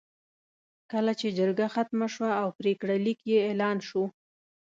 کله 0.91 1.11
چې 1.19 1.27
جرګه 1.39 1.67
ختمه 1.75 2.07
شوه 2.13 2.31
او 2.41 2.47
پرېکړه 2.59 2.95
لیک 3.05 3.19
یې 3.31 3.39
اعلان 3.47 3.77
شو. 3.87 4.03